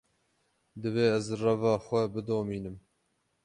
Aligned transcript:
Divê 0.81 1.05
ez 1.17 1.27
reva 1.41 1.73
xwe 1.85 2.01
bidomînim. 2.13 2.77